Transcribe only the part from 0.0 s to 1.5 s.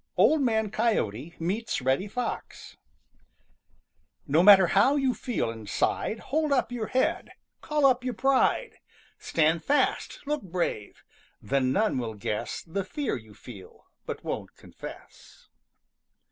OLD MAN COYOTE